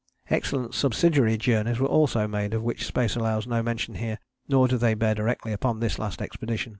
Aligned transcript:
Excellent 0.31 0.73
subsidiary 0.73 1.37
journeys 1.37 1.79
were 1.79 1.85
also 1.85 2.27
made 2.27 2.55
of 2.55 2.63
which 2.63 2.85
space 2.87 3.15
allows 3.15 3.45
no 3.45 3.61
mention 3.61 3.93
here: 3.93 4.17
nor 4.47 4.67
do 4.67 4.75
they 4.79 4.95
bear 4.95 5.13
directly 5.13 5.53
upon 5.53 5.79
this 5.79 5.99
last 5.99 6.23
expedition. 6.23 6.69